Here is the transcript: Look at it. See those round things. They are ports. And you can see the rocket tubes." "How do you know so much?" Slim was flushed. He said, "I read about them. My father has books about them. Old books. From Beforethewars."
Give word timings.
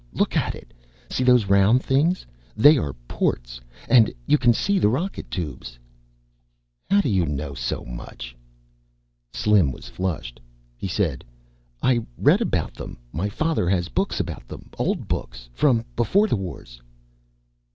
Look 0.13 0.35
at 0.35 0.55
it. 0.55 0.73
See 1.11 1.23
those 1.23 1.45
round 1.45 1.83
things. 1.85 2.25
They 2.57 2.75
are 2.79 2.93
ports. 3.07 3.61
And 3.87 4.11
you 4.25 4.39
can 4.39 4.51
see 4.51 4.79
the 4.79 4.89
rocket 4.89 5.29
tubes." 5.29 5.77
"How 6.89 7.01
do 7.01 7.07
you 7.09 7.23
know 7.27 7.53
so 7.53 7.85
much?" 7.85 8.35
Slim 9.31 9.71
was 9.71 9.87
flushed. 9.89 10.39
He 10.75 10.87
said, 10.87 11.23
"I 11.83 11.99
read 12.17 12.41
about 12.41 12.73
them. 12.73 12.97
My 13.13 13.29
father 13.29 13.69
has 13.69 13.89
books 13.89 14.19
about 14.19 14.47
them. 14.47 14.71
Old 14.79 15.07
books. 15.07 15.47
From 15.53 15.85
Beforethewars." 15.95 16.81